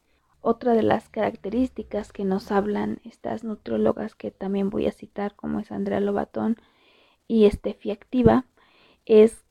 Otra 0.41 0.73
de 0.73 0.81
las 0.81 1.09
características 1.09 2.11
que 2.11 2.25
nos 2.25 2.51
hablan 2.51 3.01
estas 3.03 3.43
nutriólogas 3.43 4.15
que 4.15 4.31
también 4.31 4.71
voy 4.71 4.87
a 4.87 4.91
citar, 4.91 5.35
como 5.35 5.59
es 5.59 5.71
Andrea 5.71 5.99
Lobatón 5.99 6.57
y 7.27 7.45
Estefi 7.45 7.91
Activa, 7.91 8.45
es 9.05 9.45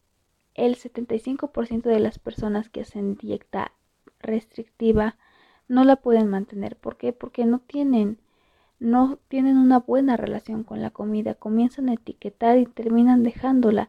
el 0.55 0.75
75% 0.75 1.83
de 1.83 2.01
las 2.01 2.19
personas 2.19 2.69
que 2.69 2.81
hacen 2.81 3.15
dieta 3.15 3.71
restrictiva 4.19 5.17
no 5.69 5.85
la 5.85 5.95
pueden 5.95 6.27
mantener. 6.27 6.75
¿Por 6.75 6.97
qué? 6.97 7.13
Porque 7.13 7.45
no 7.45 7.61
tienen, 7.61 8.19
no 8.81 9.21
tienen 9.29 9.57
una 9.57 9.79
buena 9.79 10.17
relación 10.17 10.65
con 10.65 10.83
la 10.83 10.91
comida. 10.91 11.35
Comienzan 11.35 11.91
a 11.91 11.95
etiquetar 11.95 12.59
y 12.59 12.67
terminan 12.67 13.23
dejándola. 13.23 13.89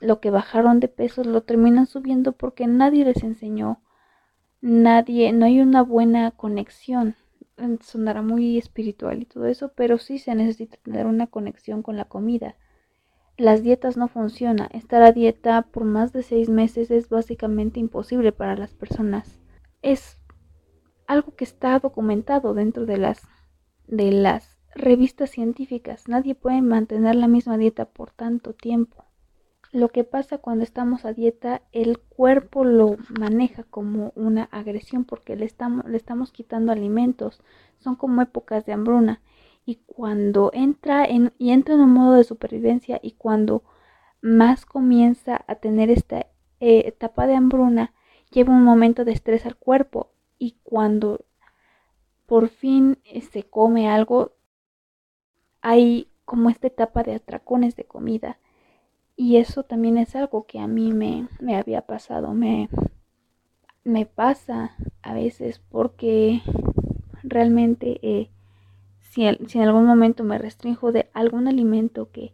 Lo 0.00 0.20
que 0.20 0.30
bajaron 0.30 0.80
de 0.80 0.88
peso 0.88 1.24
lo 1.24 1.42
terminan 1.42 1.86
subiendo 1.86 2.32
porque 2.32 2.66
nadie 2.66 3.04
les 3.04 3.22
enseñó. 3.22 3.82
Nadie, 4.60 5.32
no 5.32 5.46
hay 5.46 5.60
una 5.60 5.82
buena 5.82 6.30
conexión. 6.30 7.16
Sonará 7.80 8.22
muy 8.22 8.58
espiritual 8.58 9.22
y 9.22 9.24
todo 9.24 9.46
eso, 9.46 9.72
pero 9.74 9.98
sí 9.98 10.18
se 10.18 10.34
necesita 10.34 10.76
tener 10.78 11.06
una 11.06 11.26
conexión 11.26 11.82
con 11.82 11.96
la 11.96 12.04
comida. 12.04 12.56
Las 13.36 13.62
dietas 13.62 13.96
no 13.96 14.08
funcionan. 14.08 14.68
Estar 14.72 15.02
a 15.02 15.12
dieta 15.12 15.62
por 15.62 15.84
más 15.84 16.12
de 16.12 16.22
seis 16.22 16.48
meses 16.48 16.90
es 16.90 17.08
básicamente 17.08 17.80
imposible 17.80 18.32
para 18.32 18.56
las 18.56 18.74
personas 18.74 19.38
es 19.82 20.18
algo 21.06 21.34
que 21.34 21.44
está 21.44 21.78
documentado 21.78 22.54
dentro 22.54 22.86
de 22.86 22.98
las, 22.98 23.22
de 23.86 24.12
las 24.12 24.58
revistas 24.74 25.30
científicas. 25.30 26.08
Nadie 26.08 26.34
puede 26.34 26.62
mantener 26.62 27.14
la 27.14 27.28
misma 27.28 27.56
dieta 27.56 27.86
por 27.86 28.10
tanto 28.10 28.54
tiempo. 28.54 29.04
Lo 29.70 29.90
que 29.90 30.02
pasa 30.04 30.38
cuando 30.38 30.64
estamos 30.64 31.04
a 31.04 31.12
dieta, 31.12 31.62
el 31.72 31.98
cuerpo 31.98 32.64
lo 32.64 32.96
maneja 33.18 33.64
como 33.64 34.12
una 34.16 34.44
agresión 34.44 35.04
porque 35.04 35.36
le 35.36 35.44
estamos, 35.44 35.84
le 35.84 35.96
estamos 35.96 36.32
quitando 36.32 36.72
alimentos. 36.72 37.42
Son 37.78 37.94
como 37.94 38.22
épocas 38.22 38.64
de 38.64 38.72
hambruna. 38.72 39.20
Y 39.66 39.76
cuando 39.86 40.50
entra 40.54 41.04
en, 41.04 41.32
y 41.36 41.50
entra 41.50 41.74
en 41.74 41.82
un 41.82 41.92
modo 41.92 42.14
de 42.14 42.24
supervivencia 42.24 42.98
y 43.02 43.12
cuando 43.12 43.62
más 44.22 44.64
comienza 44.64 45.44
a 45.46 45.56
tener 45.56 45.90
esta 45.90 46.20
eh, 46.60 46.84
etapa 46.86 47.26
de 47.26 47.34
hambruna, 47.34 47.92
lleva 48.30 48.54
un 48.54 48.64
momento 48.64 49.04
de 49.04 49.12
estrés 49.12 49.44
al 49.46 49.56
cuerpo 49.56 50.10
y 50.38 50.56
cuando 50.62 51.24
por 52.26 52.48
fin 52.48 52.98
se 53.04 53.18
este, 53.18 53.42
come 53.44 53.88
algo, 53.88 54.32
hay 55.60 56.10
como 56.24 56.50
esta 56.50 56.66
etapa 56.66 57.02
de 57.02 57.14
atracones 57.14 57.76
de 57.76 57.84
comida. 57.84 58.38
Y 59.20 59.38
eso 59.38 59.64
también 59.64 59.98
es 59.98 60.14
algo 60.14 60.46
que 60.46 60.60
a 60.60 60.68
mí 60.68 60.92
me, 60.92 61.26
me 61.40 61.56
había 61.56 61.82
pasado, 61.82 62.34
me, 62.34 62.68
me 63.82 64.06
pasa 64.06 64.76
a 65.02 65.12
veces 65.12 65.58
porque 65.58 66.40
realmente 67.24 67.98
eh, 68.02 68.30
si, 69.00 69.28
si 69.48 69.58
en 69.58 69.64
algún 69.64 69.86
momento 69.86 70.22
me 70.22 70.38
restringo 70.38 70.92
de 70.92 71.10
algún 71.14 71.48
alimento 71.48 72.12
que 72.12 72.32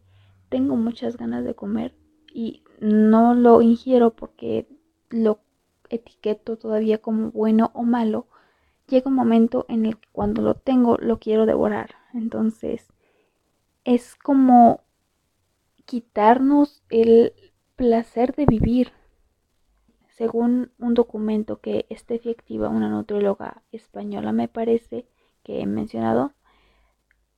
tengo 0.51 0.77
muchas 0.77 1.17
ganas 1.17 1.43
de 1.43 1.55
comer 1.55 1.95
y 2.35 2.65
no 2.81 3.33
lo 3.33 3.63
ingiero 3.63 4.15
porque 4.15 4.69
lo 5.09 5.39
etiqueto 5.89 6.59
todavía 6.59 6.99
como 6.99 7.31
bueno 7.31 7.71
o 7.73 7.85
malo, 7.85 8.27
llega 8.89 9.09
un 9.09 9.17
momento 9.17 9.65
en 9.71 9.87
el 9.87 9.97
que 9.97 10.09
cuando 10.13 10.43
lo 10.43 10.55
tengo 10.55 10.99
lo 10.99 11.19
quiero 11.19 11.47
devorar. 11.47 11.95
Entonces 12.13 12.93
es 13.85 14.17
como 14.17 14.85
quitarnos 15.85 16.83
el 16.91 17.33
placer 17.77 18.35
de 18.35 18.47
vivir. 18.47 18.93
Según 20.09 20.71
un 20.79 20.95
documento 20.95 21.61
que 21.61 21.87
Estefi 21.89 22.31
Activa, 22.31 22.69
una 22.69 22.89
nutrióloga 22.89 23.63
española, 23.73 24.33
me 24.33 24.49
parece 24.49 25.07
que 25.43 25.61
he 25.61 25.67
mencionado, 25.67 26.33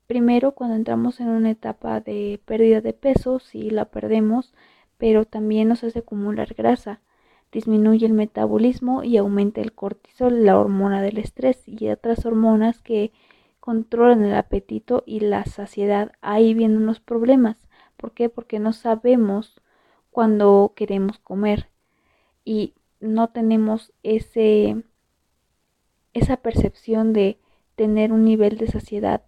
primero 0.06 0.52
cuando 0.52 0.76
entramos 0.76 1.20
en 1.20 1.28
una 1.28 1.50
etapa 1.50 2.00
de 2.00 2.40
pérdida 2.44 2.80
de 2.80 2.92
peso, 2.92 3.38
sí 3.38 3.70
la 3.70 3.86
perdemos, 3.86 4.54
pero 4.98 5.24
también 5.24 5.68
nos 5.68 5.84
hace 5.84 6.00
acumular 6.00 6.54
grasa 6.54 7.00
disminuye 7.52 8.06
el 8.06 8.12
metabolismo 8.12 9.02
y 9.02 9.16
aumenta 9.16 9.60
el 9.60 9.72
cortisol, 9.72 10.44
la 10.44 10.58
hormona 10.58 11.02
del 11.02 11.18
estrés 11.18 11.62
y 11.66 11.88
otras 11.88 12.26
hormonas 12.26 12.82
que 12.82 13.12
controlan 13.60 14.22
el 14.24 14.34
apetito 14.34 15.02
y 15.06 15.20
la 15.20 15.44
saciedad. 15.44 16.12
Ahí 16.20 16.54
vienen 16.54 16.86
los 16.86 17.00
problemas. 17.00 17.65
¿Por 18.06 18.12
qué? 18.12 18.28
Porque 18.28 18.60
no 18.60 18.72
sabemos 18.72 19.60
cuándo 20.12 20.74
queremos 20.76 21.18
comer 21.18 21.70
y 22.44 22.72
no 23.00 23.30
tenemos 23.30 23.92
ese 24.04 24.84
esa 26.12 26.36
percepción 26.36 27.12
de 27.12 27.40
tener 27.74 28.12
un 28.12 28.24
nivel 28.24 28.58
de 28.58 28.68
saciedad 28.68 29.22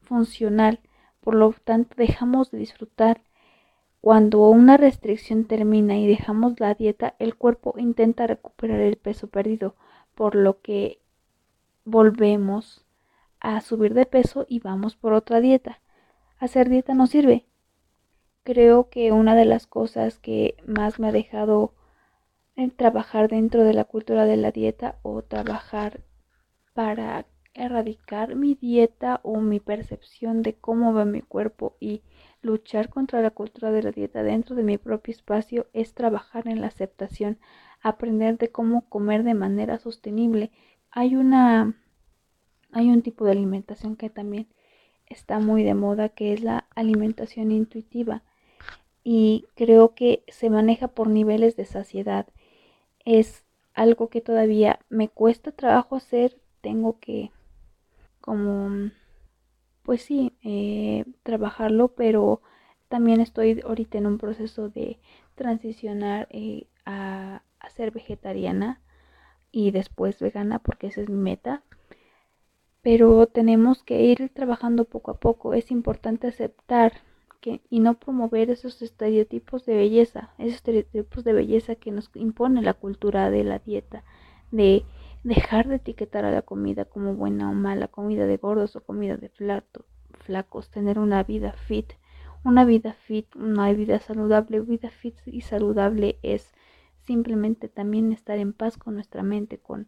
funcional. 0.00 0.80
Por 1.20 1.34
lo 1.34 1.52
tanto, 1.62 1.94
dejamos 1.98 2.50
de 2.50 2.56
disfrutar 2.56 3.20
cuando 4.00 4.48
una 4.48 4.78
restricción 4.78 5.44
termina 5.44 5.98
y 5.98 6.06
dejamos 6.06 6.58
la 6.58 6.72
dieta, 6.72 7.14
el 7.18 7.36
cuerpo 7.36 7.74
intenta 7.76 8.26
recuperar 8.26 8.80
el 8.80 8.96
peso 8.96 9.26
perdido, 9.26 9.76
por 10.14 10.36
lo 10.36 10.62
que 10.62 11.02
volvemos 11.84 12.86
a 13.40 13.60
subir 13.60 13.92
de 13.92 14.06
peso 14.06 14.46
y 14.48 14.60
vamos 14.60 14.96
por 14.96 15.12
otra 15.12 15.42
dieta. 15.42 15.82
Hacer 16.38 16.70
dieta 16.70 16.94
no 16.94 17.06
sirve. 17.06 17.44
Creo 18.44 18.90
que 18.90 19.12
una 19.12 19.36
de 19.36 19.44
las 19.44 19.68
cosas 19.68 20.18
que 20.18 20.56
más 20.66 20.98
me 20.98 21.08
ha 21.08 21.12
dejado 21.12 21.74
el 22.56 22.72
trabajar 22.72 23.28
dentro 23.28 23.62
de 23.62 23.72
la 23.72 23.84
cultura 23.84 24.24
de 24.24 24.36
la 24.36 24.50
dieta 24.50 24.98
o 25.02 25.22
trabajar 25.22 26.00
para 26.74 27.24
erradicar 27.54 28.34
mi 28.34 28.54
dieta 28.56 29.20
o 29.22 29.40
mi 29.40 29.60
percepción 29.60 30.42
de 30.42 30.54
cómo 30.54 30.92
va 30.92 31.04
mi 31.04 31.22
cuerpo 31.22 31.76
y 31.78 32.02
luchar 32.40 32.88
contra 32.88 33.22
la 33.22 33.30
cultura 33.30 33.70
de 33.70 33.84
la 33.84 33.92
dieta 33.92 34.24
dentro 34.24 34.56
de 34.56 34.64
mi 34.64 34.76
propio 34.76 35.12
espacio 35.12 35.68
es 35.72 35.94
trabajar 35.94 36.48
en 36.48 36.60
la 36.60 36.66
aceptación, 36.66 37.38
aprender 37.80 38.38
de 38.38 38.50
cómo 38.50 38.88
comer 38.88 39.22
de 39.22 39.34
manera 39.34 39.78
sostenible. 39.78 40.50
Hay 40.90 41.14
una 41.14 41.76
hay 42.72 42.90
un 42.90 43.02
tipo 43.02 43.24
de 43.24 43.32
alimentación 43.32 43.94
que 43.94 44.10
también 44.10 44.48
está 45.06 45.38
muy 45.38 45.62
de 45.62 45.74
moda 45.74 46.08
que 46.08 46.32
es 46.32 46.42
la 46.42 46.66
alimentación 46.74 47.52
intuitiva 47.52 48.24
y 49.04 49.46
creo 49.54 49.94
que 49.94 50.24
se 50.28 50.50
maneja 50.50 50.88
por 50.88 51.08
niveles 51.08 51.56
de 51.56 51.64
saciedad. 51.64 52.26
Es 53.04 53.44
algo 53.74 54.08
que 54.08 54.20
todavía 54.20 54.80
me 54.88 55.08
cuesta 55.08 55.52
trabajo 55.52 55.96
hacer 55.96 56.36
tengo 56.60 56.98
que 57.00 57.30
como 58.20 58.90
pues 59.82 60.02
sí 60.02 60.32
eh, 60.42 61.04
trabajarlo 61.22 61.88
pero 61.88 62.40
también 62.88 63.20
estoy 63.20 63.60
ahorita 63.64 63.98
en 63.98 64.06
un 64.06 64.18
proceso 64.18 64.68
de 64.68 64.98
transicionar 65.34 66.28
eh, 66.30 66.66
a, 66.84 67.42
a, 67.58 67.70
ser 67.70 67.90
vegetariana 67.90 68.80
y 69.50 69.70
después 69.70 70.20
vegana 70.20 70.58
porque 70.58 70.88
esa 70.88 71.00
es 71.00 71.08
mi 71.08 71.16
meta 71.16 71.62
pero 72.82 73.26
tenemos 73.26 73.82
que 73.82 74.02
ir 74.02 74.30
trabajando 74.34 74.84
poco 74.84 75.12
a 75.12 75.18
poco 75.18 75.54
es 75.54 75.70
importante 75.70 76.28
aceptar 76.28 76.92
que, 77.42 77.60
y 77.68 77.80
no 77.80 77.98
promover 77.98 78.48
esos 78.48 78.80
estereotipos 78.80 79.66
de 79.66 79.76
belleza 79.76 80.30
esos 80.38 80.54
estereotipos 80.54 81.24
de 81.24 81.34
belleza 81.34 81.74
que 81.74 81.90
nos 81.90 82.10
impone 82.14 82.62
la 82.62 82.72
cultura 82.72 83.30
de 83.30 83.44
la 83.44 83.58
dieta 83.58 84.04
de 84.50 84.84
dejar 85.24 85.68
de 85.68 85.76
etiquetar 85.76 86.24
a 86.24 86.30
la 86.30 86.42
comida 86.42 86.84
como 86.84 87.14
buena 87.14 87.50
o 87.50 87.54
mala, 87.54 87.88
comida 87.88 88.26
de 88.26 88.36
gordos 88.36 88.76
o 88.76 88.80
comida 88.80 89.16
de 89.16 89.30
flacos, 89.30 90.70
tener 90.70 90.98
una 90.98 91.22
vida 91.22 91.52
fit, 91.52 91.92
una 92.44 92.64
vida 92.64 92.92
fit, 92.92 93.34
una 93.36 93.72
vida 93.72 93.98
saludable, 94.00 94.60
vida 94.60 94.90
fit 94.90 95.16
y 95.26 95.42
saludable 95.42 96.18
es 96.22 96.52
simplemente 97.06 97.68
también 97.68 98.12
estar 98.12 98.38
en 98.38 98.52
paz 98.52 98.76
con 98.76 98.94
nuestra 98.94 99.22
mente, 99.22 99.58
con 99.58 99.86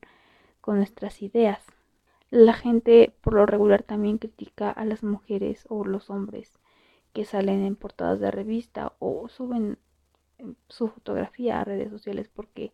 nuestras 0.66 1.22
ideas. 1.22 1.64
La 2.30 2.54
gente 2.54 3.12
por 3.20 3.34
lo 3.34 3.46
regular 3.46 3.82
también 3.82 4.18
critica 4.18 4.70
a 4.70 4.84
las 4.84 5.04
mujeres 5.04 5.66
o 5.68 5.84
los 5.84 6.10
hombres 6.10 6.58
que 7.14 7.24
salen 7.24 7.64
en 7.64 7.76
portadas 7.76 8.20
de 8.20 8.30
revista 8.30 8.92
o 8.98 9.28
suben 9.28 9.78
su 10.68 10.88
fotografía 10.88 11.60
a 11.60 11.64
redes 11.64 11.90
sociales 11.90 12.28
porque 12.28 12.72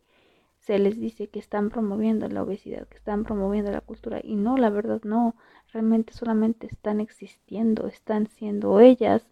se 0.58 0.78
les 0.78 0.98
dice 0.98 1.28
que 1.28 1.38
están 1.38 1.70
promoviendo 1.70 2.26
la 2.28 2.42
obesidad, 2.42 2.88
que 2.88 2.96
están 2.96 3.24
promoviendo 3.24 3.70
la 3.70 3.82
cultura 3.82 4.20
y 4.24 4.34
no, 4.36 4.56
la 4.56 4.70
verdad 4.70 5.00
no, 5.04 5.36
realmente 5.72 6.12
solamente 6.14 6.66
están 6.66 7.00
existiendo, 7.00 7.86
están 7.86 8.26
siendo 8.26 8.80
ellas. 8.80 9.22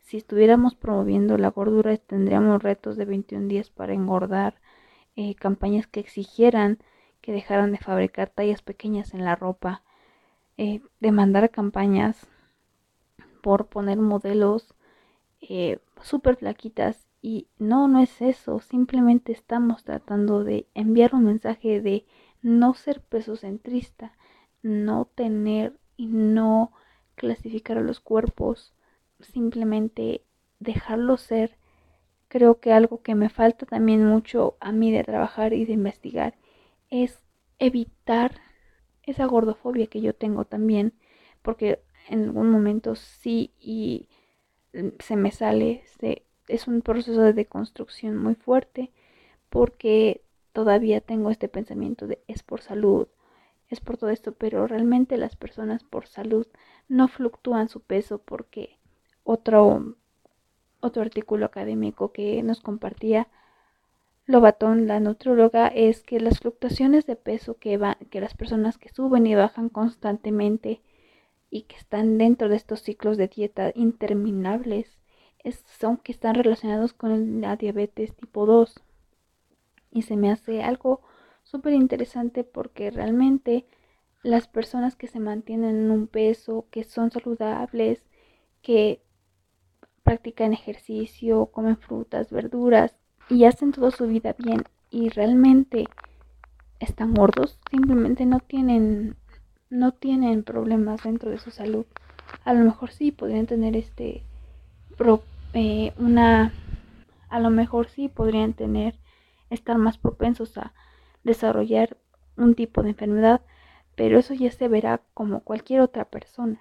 Si 0.00 0.18
estuviéramos 0.18 0.74
promoviendo 0.74 1.38
la 1.38 1.48
gordura 1.50 1.96
tendríamos 1.96 2.62
retos 2.62 2.96
de 2.96 3.06
21 3.06 3.48
días 3.48 3.70
para 3.70 3.94
engordar, 3.94 4.60
eh, 5.16 5.34
campañas 5.34 5.86
que 5.86 6.00
exigieran 6.00 6.78
que 7.22 7.32
dejaran 7.32 7.72
de 7.72 7.78
fabricar 7.78 8.28
tallas 8.28 8.60
pequeñas 8.62 9.14
en 9.14 9.24
la 9.24 9.36
ropa, 9.36 9.82
eh, 10.58 10.82
demandar 11.00 11.50
campañas 11.50 12.28
por 13.42 13.66
poner 13.66 13.98
modelos 13.98 14.74
eh, 15.42 15.78
súper 16.00 16.36
flaquitas 16.36 17.06
y 17.20 17.48
no, 17.58 17.86
no 17.88 18.00
es 18.00 18.22
eso, 18.22 18.60
simplemente 18.60 19.32
estamos 19.32 19.84
tratando 19.84 20.44
de 20.44 20.66
enviar 20.74 21.14
un 21.14 21.24
mensaje 21.24 21.80
de 21.80 22.06
no 22.42 22.74
ser 22.74 23.00
pesocentrista, 23.02 24.16
no 24.62 25.04
tener 25.14 25.78
y 25.96 26.06
no 26.06 26.72
clasificar 27.14 27.78
a 27.78 27.82
los 27.82 28.00
cuerpos, 28.00 28.72
simplemente 29.20 30.24
dejarlo 30.58 31.16
ser. 31.16 31.56
Creo 32.28 32.60
que 32.60 32.72
algo 32.72 33.02
que 33.02 33.14
me 33.14 33.28
falta 33.28 33.66
también 33.66 34.04
mucho 34.04 34.56
a 34.60 34.72
mí 34.72 34.90
de 34.90 35.04
trabajar 35.04 35.52
y 35.52 35.64
de 35.64 35.74
investigar 35.74 36.34
es 36.90 37.20
evitar 37.58 38.40
esa 39.04 39.26
gordofobia 39.26 39.86
que 39.86 40.00
yo 40.00 40.14
tengo 40.14 40.44
también, 40.44 40.94
porque 41.42 41.80
en 42.08 42.24
algún 42.24 42.50
momento 42.50 42.94
sí 42.94 43.52
y 43.60 44.08
se 45.00 45.16
me 45.16 45.30
sale, 45.30 45.84
es 46.48 46.66
un 46.66 46.82
proceso 46.82 47.20
de 47.20 47.32
deconstrucción 47.32 48.16
muy 48.16 48.34
fuerte 48.34 48.90
porque 49.50 50.22
todavía 50.52 51.00
tengo 51.00 51.30
este 51.30 51.48
pensamiento 51.48 52.06
de 52.06 52.22
es 52.26 52.42
por 52.42 52.62
salud, 52.62 53.08
es 53.68 53.80
por 53.80 53.96
todo 53.96 54.10
esto, 54.10 54.32
pero 54.32 54.66
realmente 54.66 55.16
las 55.16 55.36
personas 55.36 55.84
por 55.84 56.06
salud 56.06 56.46
no 56.88 57.08
fluctúan 57.08 57.68
su 57.68 57.80
peso 57.80 58.18
porque 58.18 58.78
otro, 59.24 59.96
otro 60.80 61.02
artículo 61.02 61.46
académico 61.46 62.12
que 62.12 62.42
nos 62.42 62.60
compartía 62.60 63.28
Lobatón, 64.26 64.86
la 64.86 65.00
nutróloga, 65.00 65.66
es 65.66 66.02
que 66.04 66.20
las 66.20 66.38
fluctuaciones 66.38 67.06
de 67.06 67.16
peso 67.16 67.58
que, 67.58 67.76
van, 67.76 67.96
que 68.10 68.20
las 68.20 68.34
personas 68.34 68.78
que 68.78 68.88
suben 68.88 69.26
y 69.26 69.34
bajan 69.34 69.68
constantemente 69.68 70.80
y 71.52 71.64
que 71.64 71.76
están 71.76 72.16
dentro 72.16 72.48
de 72.48 72.56
estos 72.56 72.80
ciclos 72.80 73.18
de 73.18 73.28
dieta 73.28 73.72
interminables 73.74 74.98
son 75.78 75.98
que 75.98 76.10
están 76.10 76.34
relacionados 76.34 76.94
con 76.94 77.42
la 77.42 77.56
diabetes 77.56 78.16
tipo 78.16 78.46
2. 78.46 78.82
Y 79.90 80.02
se 80.02 80.16
me 80.16 80.30
hace 80.30 80.62
algo 80.62 81.02
súper 81.42 81.74
interesante 81.74 82.42
porque 82.42 82.90
realmente 82.90 83.66
las 84.22 84.48
personas 84.48 84.96
que 84.96 85.08
se 85.08 85.20
mantienen 85.20 85.76
en 85.76 85.90
un 85.90 86.06
peso, 86.06 86.66
que 86.70 86.84
son 86.84 87.10
saludables, 87.10 88.06
que 88.62 89.02
practican 90.04 90.54
ejercicio, 90.54 91.46
comen 91.46 91.76
frutas, 91.76 92.30
verduras 92.30 92.96
y 93.28 93.44
hacen 93.44 93.72
toda 93.72 93.90
su 93.90 94.06
vida 94.06 94.34
bien 94.38 94.64
y 94.90 95.10
realmente 95.10 95.84
están 96.80 97.12
gordos, 97.12 97.58
simplemente 97.70 98.24
no 98.24 98.40
tienen 98.40 99.16
no 99.72 99.92
tienen 99.92 100.42
problemas 100.42 101.02
dentro 101.02 101.30
de 101.30 101.38
su 101.38 101.50
salud. 101.50 101.86
A 102.44 102.52
lo 102.52 102.62
mejor 102.62 102.90
sí 102.90 103.10
podrían 103.10 103.46
tener 103.46 103.74
este 103.74 104.22
eh, 105.54 105.92
una, 105.98 106.52
a 107.30 107.40
lo 107.40 107.50
mejor 107.50 107.88
sí 107.88 108.08
podrían 108.08 108.52
tener, 108.52 108.94
estar 109.48 109.78
más 109.78 109.96
propensos 109.96 110.56
a 110.58 110.74
desarrollar 111.24 111.96
un 112.36 112.54
tipo 112.54 112.82
de 112.82 112.90
enfermedad, 112.90 113.40
pero 113.96 114.18
eso 114.18 114.34
ya 114.34 114.50
se 114.50 114.68
verá 114.68 115.00
como 115.14 115.40
cualquier 115.40 115.80
otra 115.80 116.04
persona. 116.04 116.60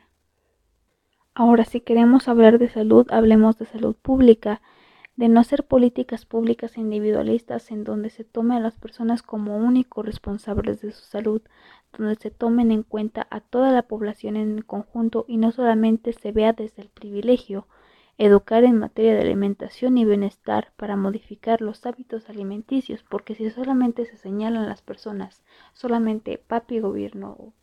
Ahora, 1.33 1.65
si 1.65 1.81
queremos 1.81 2.29
hablar 2.29 2.59
de 2.59 2.69
salud, 2.69 3.07
hablemos 3.11 3.57
de 3.57 3.65
salud 3.65 3.95
pública, 3.95 4.61
de 5.17 5.27
no 5.27 5.43
ser 5.43 5.65
políticas 5.65 6.25
públicas 6.25 6.77
individualistas 6.77 7.71
en 7.71 7.83
donde 7.83 8.09
se 8.09 8.23
tome 8.23 8.55
a 8.55 8.59
las 8.61 8.75
personas 8.75 9.21
como 9.21 9.57
únicos 9.57 10.05
responsables 10.05 10.81
de 10.81 10.91
su 10.91 11.03
salud, 11.03 11.41
donde 11.97 12.15
se 12.15 12.31
tomen 12.31 12.71
en 12.71 12.83
cuenta 12.83 13.27
a 13.29 13.41
toda 13.41 13.71
la 13.71 13.83
población 13.83 14.35
en 14.35 14.61
conjunto 14.61 15.25
y 15.27 15.37
no 15.37 15.51
solamente 15.51 16.13
se 16.13 16.31
vea 16.31 16.53
desde 16.53 16.81
el 16.81 16.89
privilegio, 16.89 17.67
educar 18.17 18.63
en 18.63 18.77
materia 18.77 19.15
de 19.15 19.21
alimentación 19.21 19.97
y 19.97 20.05
bienestar 20.05 20.73
para 20.75 20.95
modificar 20.95 21.61
los 21.61 21.85
hábitos 21.85 22.29
alimenticios, 22.29 23.03
porque 23.03 23.35
si 23.35 23.49
solamente 23.49 24.05
se 24.05 24.17
señalan 24.17 24.69
las 24.69 24.81
personas, 24.81 25.43
solamente 25.73 26.37
papi 26.37 26.79
gobierno 26.79 27.53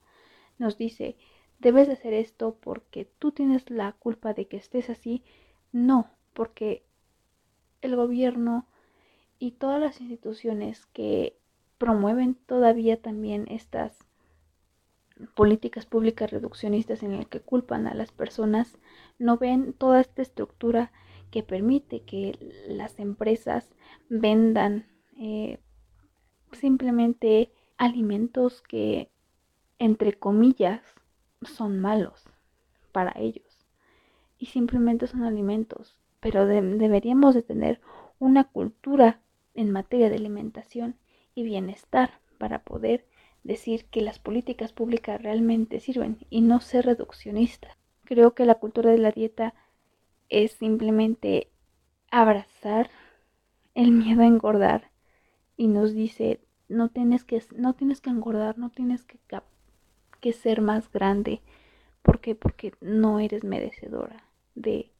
nos 0.58 0.76
dice, 0.76 1.16
debes 1.60 1.86
de 1.86 1.94
hacer 1.94 2.12
esto 2.12 2.56
porque 2.60 3.08
tú 3.18 3.32
tienes 3.32 3.70
la 3.70 3.92
culpa 3.92 4.34
de 4.34 4.46
que 4.46 4.56
estés 4.56 4.90
así, 4.90 5.22
no, 5.72 6.10
porque 6.34 6.84
el 7.80 7.94
gobierno 7.94 8.66
y 9.38 9.52
todas 9.52 9.80
las 9.80 10.00
instituciones 10.00 10.86
que 10.86 11.38
promueven 11.78 12.34
todavía 12.34 13.00
también 13.00 13.46
estas 13.48 14.07
políticas 15.34 15.86
públicas 15.86 16.30
reduccionistas 16.30 17.02
en 17.02 17.12
el 17.12 17.26
que 17.26 17.40
culpan 17.40 17.86
a 17.86 17.94
las 17.94 18.12
personas 18.12 18.78
no 19.18 19.36
ven 19.36 19.72
toda 19.72 20.00
esta 20.00 20.22
estructura 20.22 20.92
que 21.30 21.42
permite 21.42 22.02
que 22.02 22.38
las 22.68 22.98
empresas 22.98 23.68
vendan 24.08 24.86
eh, 25.18 25.58
simplemente 26.52 27.52
alimentos 27.76 28.62
que, 28.62 29.10
entre 29.78 30.14
comillas, 30.14 30.82
son 31.42 31.80
malos 31.80 32.24
para 32.92 33.12
ellos. 33.16 33.66
Y 34.38 34.46
simplemente 34.46 35.06
son 35.06 35.24
alimentos. 35.24 35.98
Pero 36.20 36.46
deberíamos 36.46 37.34
de 37.34 37.42
tener 37.42 37.80
una 38.18 38.44
cultura 38.44 39.20
en 39.54 39.70
materia 39.70 40.08
de 40.08 40.16
alimentación 40.16 40.96
y 41.34 41.42
bienestar 41.42 42.20
para 42.38 42.62
poder 42.62 43.06
decir 43.44 43.86
que 43.86 44.02
las 44.02 44.18
políticas 44.18 44.72
públicas 44.72 45.22
realmente 45.22 45.80
sirven 45.80 46.18
y 46.30 46.40
no 46.40 46.60
ser 46.60 46.86
reduccionistas. 46.86 47.76
Creo 48.04 48.34
que 48.34 48.44
la 48.44 48.56
cultura 48.56 48.90
de 48.90 48.98
la 48.98 49.10
dieta 49.10 49.54
es 50.28 50.52
simplemente 50.52 51.48
abrazar 52.10 52.90
el 53.74 53.92
miedo 53.92 54.22
a 54.22 54.26
engordar 54.26 54.90
y 55.56 55.68
nos 55.68 55.94
dice 55.94 56.40
no 56.68 56.88
tienes 56.88 57.24
que 57.24 57.42
no 57.56 57.74
tienes 57.74 58.00
que 58.00 58.10
engordar, 58.10 58.58
no 58.58 58.70
tienes 58.70 59.04
que, 59.04 59.18
que 60.20 60.32
ser 60.32 60.60
más 60.60 60.90
grande. 60.90 61.40
¿Por 62.02 62.20
qué? 62.20 62.34
Porque 62.34 62.74
no 62.80 63.20
eres 63.20 63.44
merecedora 63.44 64.24
de 64.54 64.90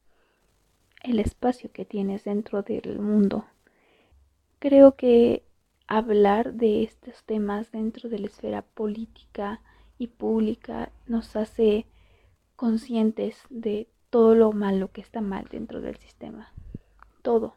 el 1.03 1.19
espacio 1.19 1.71
que 1.71 1.85
tienes 1.85 2.23
dentro 2.23 2.63
del 2.63 2.99
mundo. 2.99 3.45
Creo 4.59 4.95
que 4.95 5.43
hablar 5.97 6.53
de 6.53 6.83
estos 6.83 7.23
temas 7.23 7.71
dentro 7.71 8.09
de 8.09 8.19
la 8.19 8.27
esfera 8.27 8.61
política 8.61 9.61
y 9.97 10.07
pública 10.07 10.91
nos 11.07 11.35
hace 11.35 11.85
conscientes 12.55 13.41
de 13.49 13.89
todo 14.09 14.35
lo 14.35 14.51
malo 14.51 14.91
que 14.91 15.01
está 15.01 15.21
mal 15.21 15.47
dentro 15.51 15.81
del 15.81 15.97
sistema. 15.97 16.53
Todo 17.21 17.55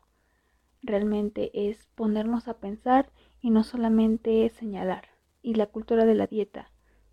realmente 0.83 1.71
es 1.71 1.87
ponernos 1.95 2.49
a 2.49 2.59
pensar 2.59 3.11
y 3.41 3.51
no 3.51 3.63
solamente 3.63 4.49
señalar. 4.49 5.09
Y 5.43 5.55
la 5.55 5.67
cultura 5.67 6.05
de 6.05 6.15
la 6.15 6.27
dieta 6.27 6.73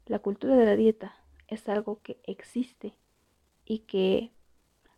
la 0.09 0.17
cultura 0.17 0.55
de 0.55 0.65
la 0.65 0.75
dieta 0.75 1.13
es 1.47 1.69
algo 1.69 1.99
que 2.01 2.19
existe 2.23 2.95
y 3.63 3.79
que 3.79 4.31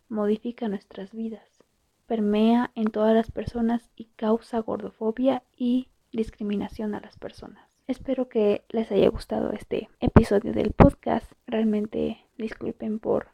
modifica 0.08 0.68
nuestras 0.68 1.12
vidas, 1.12 1.62
permea 2.06 2.70
en 2.74 2.86
todas 2.86 3.14
las 3.14 3.30
personas 3.30 3.90
y 3.94 4.06
causa 4.16 4.60
gordofobia 4.60 5.42
y 5.54 5.88
discriminación 6.12 6.94
a 6.94 7.00
las 7.00 7.16
personas. 7.16 7.68
Espero 7.86 8.28
que 8.28 8.62
les 8.68 8.92
haya 8.92 9.08
gustado 9.08 9.52
este 9.52 9.88
episodio 10.00 10.52
del 10.52 10.72
podcast. 10.72 11.32
Realmente 11.46 12.24
disculpen 12.38 12.98
por 12.98 13.28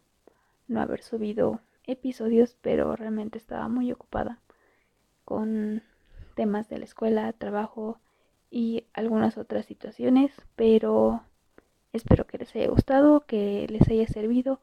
no 0.69 0.81
haber 0.81 1.03
subido 1.03 1.61
episodios, 1.85 2.57
pero 2.61 2.97
realmente 2.97 3.39
estaba 3.39 3.69
muy 3.69 3.93
ocupada 3.93 4.41
con 5.25 5.83
temas 6.35 6.69
de 6.69 6.79
la 6.79 6.85
escuela, 6.85 7.33
trabajo 7.33 7.99
y 8.51 8.85
algunas 8.95 9.37
otras 9.37 9.67
situaciones, 9.67 10.33
pero 10.57 11.23
espero 11.93 12.27
que 12.27 12.39
les 12.39 12.55
haya 12.55 12.69
gustado, 12.69 13.27
que 13.27 13.67
les 13.69 13.89
haya 13.89 14.07
servido 14.07 14.61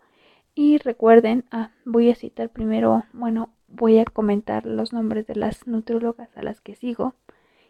y 0.56 0.78
recuerden, 0.78 1.46
ah, 1.52 1.72
voy 1.84 2.10
a 2.10 2.16
citar 2.16 2.50
primero, 2.50 3.04
bueno, 3.14 3.50
voy 3.68 4.00
a 4.00 4.06
comentar 4.06 4.66
los 4.66 4.94
nombres 4.94 5.28
de 5.28 5.36
las 5.36 5.68
nutriólogas 5.68 6.36
a 6.38 6.44
las 6.44 6.62
que 6.62 6.76
sigo 6.76 7.14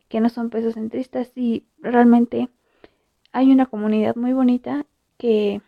que 0.07 0.19
no 0.19 0.29
son 0.29 0.49
pesos 0.49 0.75
centristas 0.75 1.31
y 1.35 1.65
realmente 1.79 2.49
hay 3.31 3.51
una 3.51 3.65
comunidad 3.65 4.15
muy 4.15 4.33
bonita 4.33 4.85
que 5.17 5.61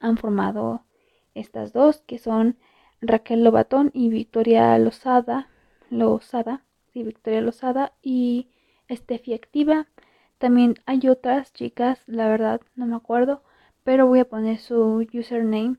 han 0.00 0.16
formado 0.16 0.82
estas 1.34 1.72
dos, 1.72 2.02
que 2.06 2.18
son 2.18 2.56
Raquel 3.00 3.44
Lobatón 3.44 3.90
y 3.92 4.08
Victoria 4.08 4.78
Lozada, 4.78 5.48
Lozada, 5.90 6.64
sí, 6.92 7.02
Victoria 7.02 7.40
Lozada 7.40 7.92
y 8.02 8.48
Estefi 8.88 9.34
Activa. 9.34 9.86
También 10.38 10.76
hay 10.86 11.08
otras 11.08 11.52
chicas, 11.52 12.02
la 12.06 12.28
verdad 12.28 12.60
no 12.74 12.86
me 12.86 12.96
acuerdo, 12.96 13.42
pero 13.84 14.06
voy 14.06 14.20
a 14.20 14.28
poner 14.28 14.58
su 14.58 15.06
username 15.12 15.76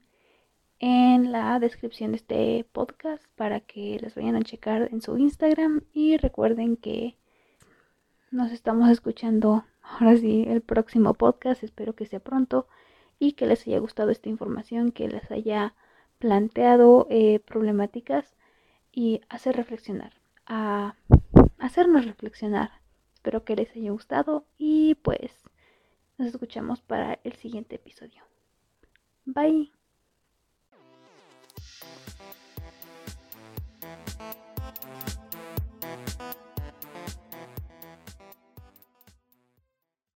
en 0.80 1.32
la 1.32 1.60
descripción 1.60 2.12
de 2.12 2.18
este 2.18 2.66
podcast 2.72 3.24
para 3.36 3.62
que 3.62 3.98
les 4.02 4.16
vayan 4.16 4.36
a 4.36 4.42
checar 4.42 4.90
en 4.92 5.02
su 5.02 5.18
Instagram 5.18 5.82
y 5.94 6.18
recuerden 6.18 6.76
que 6.76 7.16
nos 8.34 8.52
estamos 8.52 8.90
escuchando 8.90 9.64
ahora 9.84 10.18
sí 10.18 10.44
el 10.48 10.62
próximo 10.62 11.14
podcast. 11.14 11.64
Espero 11.64 11.94
que 11.94 12.08
sea 12.08 12.20
pronto 12.20 12.68
y 13.20 13.34
que 13.34 13.46
les 13.46 13.66
haya 13.68 13.80
gustado 13.80 14.10
esta 14.10 14.28
información, 14.28 14.92
que 14.92 15.08
les 15.08 15.30
haya 15.32 15.76
planteado 16.18 17.08
eh, 17.10 17.40
problemáticas 17.40 18.36
y 18.92 19.22
hacer 19.30 19.56
reflexionar, 19.56 20.14
a 20.48 20.96
hacernos 21.60 22.06
reflexionar. 22.06 22.72
Espero 23.14 23.46
que 23.46 23.56
les 23.56 23.76
haya 23.76 23.92
gustado 23.92 24.46
y 24.58 24.96
pues 24.96 25.32
nos 26.18 26.28
escuchamos 26.28 26.82
para 26.82 27.20
el 27.24 27.34
siguiente 27.34 27.76
episodio. 27.76 28.24
Bye. 29.26 29.83